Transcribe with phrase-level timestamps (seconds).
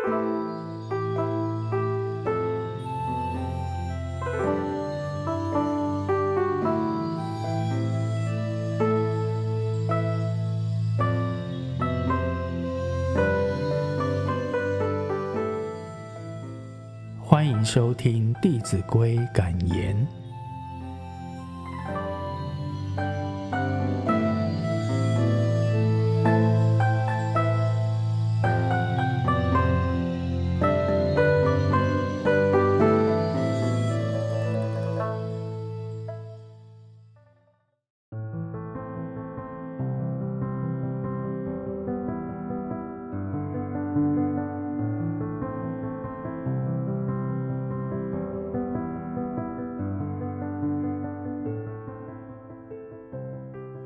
[0.00, 0.08] 欢
[17.46, 20.19] 迎收听《弟子规》感言。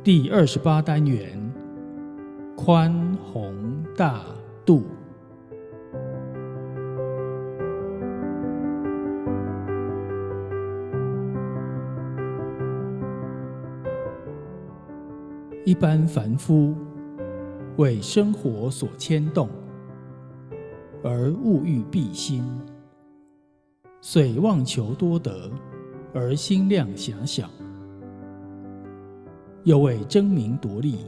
[0.04, 1.50] 第二十八单元：
[2.54, 3.54] 宽宏
[3.96, 4.22] 大
[4.62, 4.82] 度。
[15.64, 16.74] 一般凡夫
[17.78, 19.48] 为生活所牵动，
[21.02, 22.44] 而物欲必心，
[24.02, 25.50] 遂妄求多得，
[26.12, 27.48] 而心量狭小。
[29.64, 30.98] 又为争名夺利，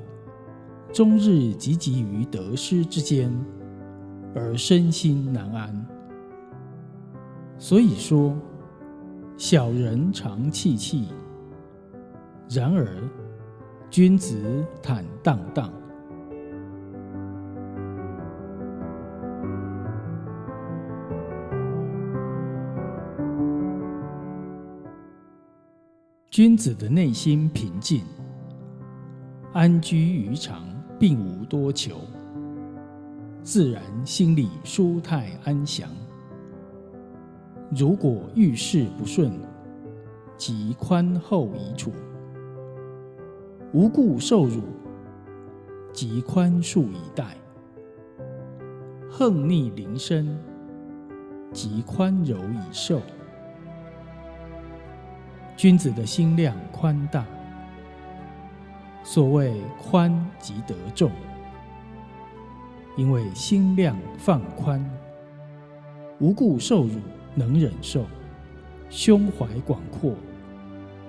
[0.90, 3.30] 终日汲汲于得失之间，
[4.34, 5.86] 而身心难安。
[7.58, 8.34] 所以说，
[9.36, 11.08] 小人常戚戚，
[12.48, 12.88] 然而
[13.90, 15.70] 君子坦荡荡。
[26.30, 28.02] 君子的内心平静。
[29.56, 30.66] 安居于常，
[30.98, 31.96] 并无多求，
[33.42, 35.88] 自然心里舒泰安详。
[37.74, 39.32] 如果遇事不顺，
[40.36, 41.90] 即宽厚以处；
[43.72, 44.60] 无故受辱，
[45.90, 47.24] 即宽恕以待；
[49.08, 50.38] 横逆临身，
[51.50, 53.00] 即宽柔以受。
[55.56, 57.24] 君子的心量宽大。
[59.06, 61.12] 所谓宽即得众，
[62.96, 64.84] 因为心量放宽，
[66.18, 66.98] 无故受辱
[67.32, 68.04] 能忍受，
[68.90, 70.12] 胸怀广阔，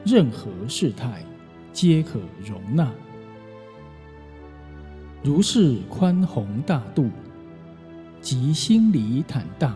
[0.06, 1.24] 任何事态
[1.74, 2.92] 皆可容纳。
[5.24, 7.10] 如是宽宏大度，
[8.22, 9.76] 即心里坦荡，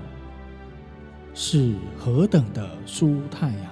[1.33, 3.71] 是何等的舒泰呀！